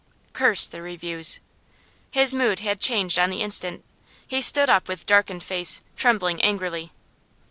[0.33, 1.39] 'Curse the reviews!'
[2.09, 3.83] His mood had changed on the instant.
[4.27, 6.91] He stood up with darkened face, trembling angrily.